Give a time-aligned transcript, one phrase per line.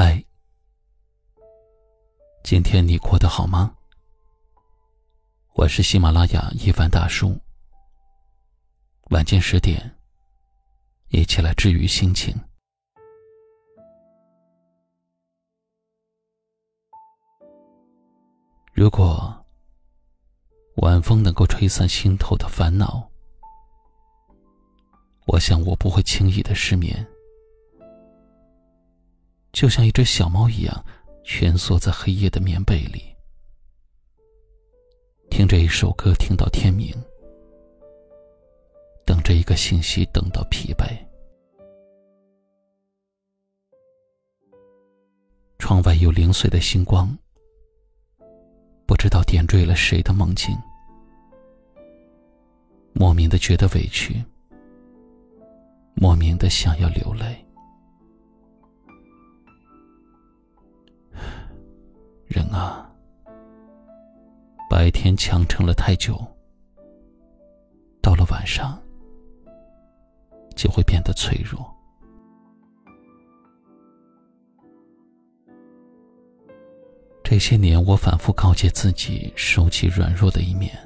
[0.00, 0.24] 嗨，
[2.44, 3.74] 今天你过得好吗？
[5.54, 7.36] 我是喜马拉雅一凡大叔。
[9.10, 9.92] 晚间十点，
[11.08, 12.32] 一起来治愈心情。
[18.72, 19.44] 如果
[20.76, 23.10] 晚风能够吹散心头的烦恼，
[25.26, 27.04] 我想我不会轻易的失眠。
[29.52, 30.84] 就像一只小猫一样，
[31.24, 33.02] 蜷缩在黑夜的棉被里，
[35.30, 36.94] 听着一首歌，听到天明，
[39.04, 40.86] 等着一个信息，等到疲惫。
[45.58, 47.16] 窗外有零碎的星光，
[48.86, 50.56] 不知道点缀了谁的梦境，
[52.92, 54.24] 莫名的觉得委屈，
[55.94, 57.44] 莫名的想要流泪。
[62.58, 62.90] 啊，
[64.68, 66.18] 白天强撑了太久，
[68.02, 68.76] 到了晚上
[70.56, 71.64] 就会变得脆弱。
[77.22, 80.76] 这些年，我反复告诫自己收起软弱的一面，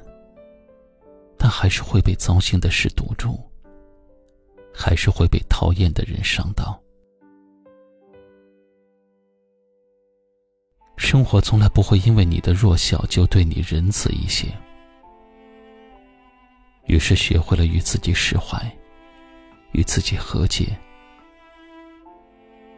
[1.39, 3.39] 但还是会被糟心的事堵住，
[4.71, 6.82] 还是会被讨厌的人伤到。
[11.03, 14.47] 生活从来不会因为你的弱小就对你仁慈一些，
[16.85, 18.57] 于是学会了与自己释怀，
[19.73, 20.65] 与自己和解，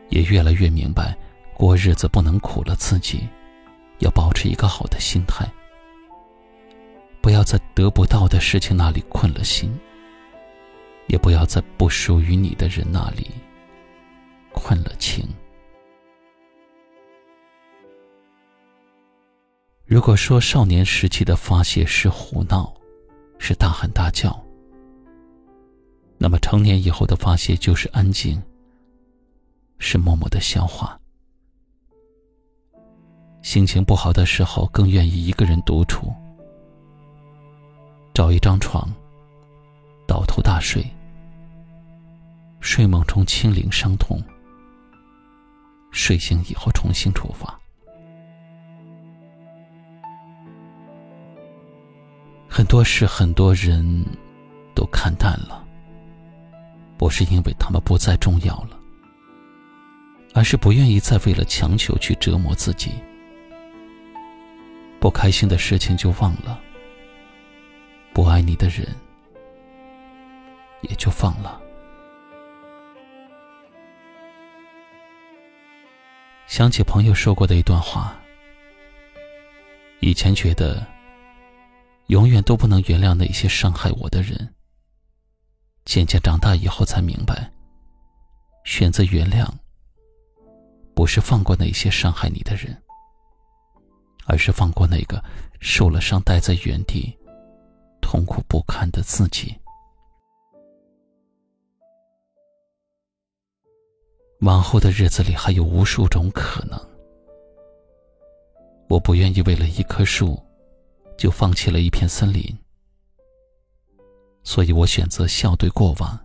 [0.09, 1.15] 也越来越明白，
[1.53, 3.29] 过日子不能苦了自己，
[3.99, 5.47] 要保持一个好的心态，
[7.21, 9.71] 不要在得不到的事情那里困了心，
[11.07, 13.29] 也不要在不属于你的人那里
[14.51, 15.23] 困了情。
[19.87, 22.73] 如果说少年时期的发泄是胡闹，
[23.37, 24.43] 是大喊大叫，
[26.17, 28.41] 那么成年以后的发泄就是安静，
[29.77, 30.99] 是默默的消化。
[33.43, 36.11] 心情不好的时候，更愿意一个人独处，
[38.11, 38.91] 找一张床，
[40.07, 40.83] 倒头大睡，
[42.59, 44.19] 睡梦中清零伤痛，
[45.91, 47.55] 睡醒以后重新出发。
[52.55, 54.05] 很多事，很多人，
[54.73, 55.61] 都看淡了。
[56.97, 58.79] 不是因为他们不再重要了，
[60.33, 62.91] 而是不愿意再为了强求去折磨自己。
[65.01, 66.57] 不开心的事情就忘了，
[68.13, 68.87] 不爱你的人
[70.79, 71.59] 也就放了。
[76.47, 78.15] 想起朋友说过的一段话，
[79.99, 80.94] 以前觉得。
[82.07, 84.53] 永远都不能原谅那些伤害我的人。
[85.85, 87.51] 渐渐长大以后才明白，
[88.63, 89.47] 选择原谅，
[90.95, 92.75] 不是放过那些伤害你的人，
[94.25, 95.23] 而是放过那个
[95.59, 97.15] 受了伤待在原地、
[98.01, 99.55] 痛苦不堪的自己。
[104.41, 106.79] 往后的日子里还有无数种可能，
[108.89, 110.39] 我不愿意为了一棵树。
[111.17, 112.57] 就放弃了一片森林，
[114.43, 116.19] 所以我选择笑对过往。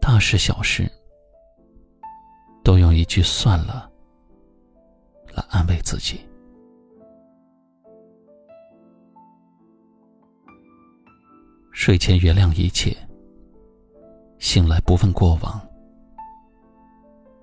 [0.00, 0.90] 大事小事，
[2.64, 3.90] 都用一句“算了”
[5.34, 6.20] 来安慰自己。
[11.70, 12.96] 睡前原谅一切，
[14.38, 15.60] 醒来不问过往，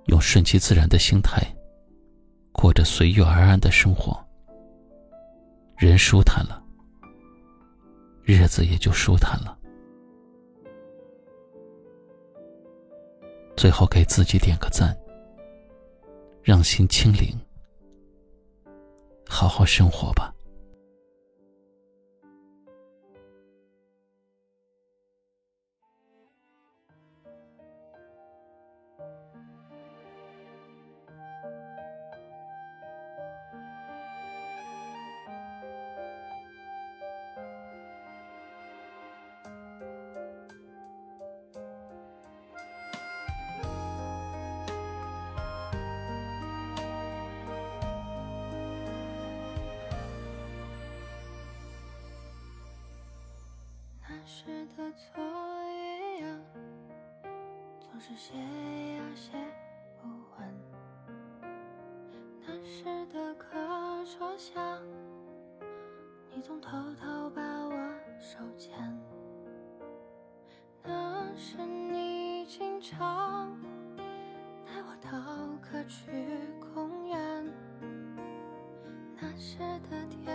[0.07, 1.41] 用顺其自然的心态，
[2.51, 4.24] 过着随遇而安的生活。
[5.77, 6.63] 人舒坦了，
[8.23, 9.57] 日子也就舒坦了。
[13.57, 14.95] 最后给自己点个赞，
[16.43, 17.37] 让心清零，
[19.27, 20.34] 好好生活吧。
[54.37, 54.43] 时
[54.75, 55.23] 的错
[55.63, 56.37] 一样，
[57.79, 59.31] 总是写呀写
[60.01, 60.53] 不完。
[62.45, 62.83] 那时
[63.13, 63.47] 的课
[64.03, 64.59] 桌下，
[66.33, 67.71] 你总偷偷把我
[68.19, 68.73] 手牵。
[70.83, 73.57] 那时你经常
[74.65, 75.17] 带我逃
[75.61, 76.11] 课去
[76.59, 77.53] 公园。
[79.17, 79.59] 那时
[79.89, 80.34] 的天。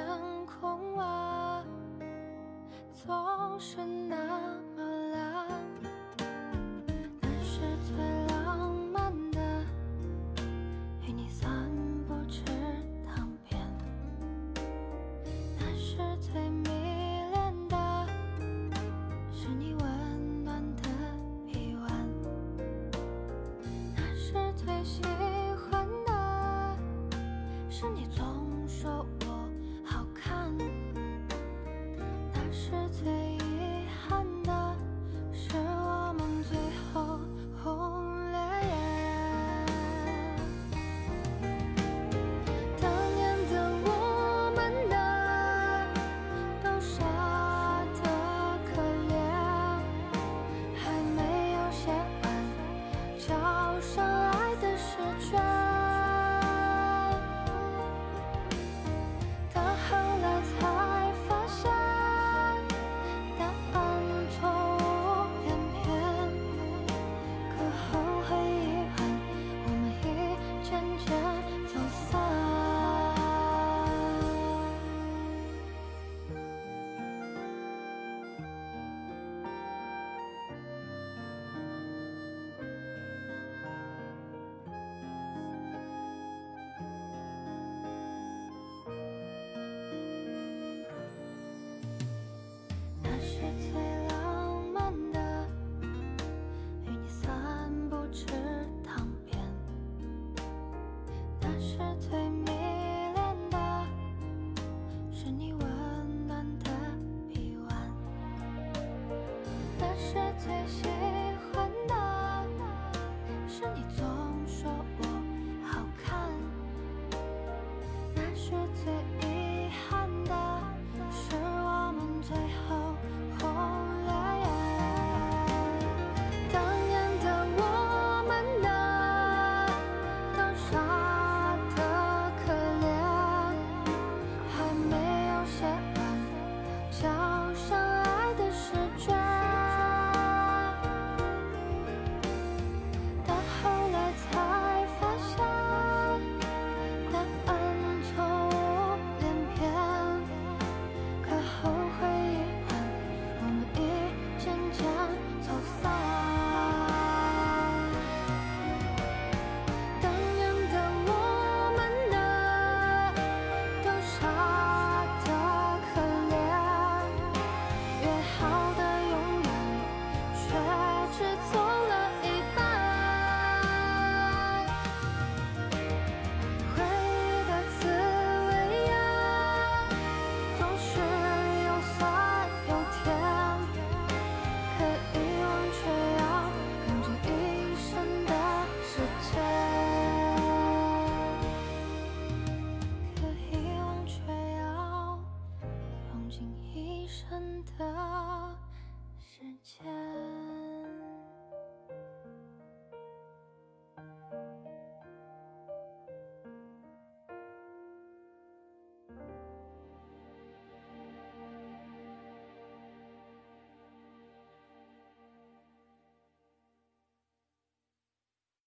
[110.43, 111.10] 最是。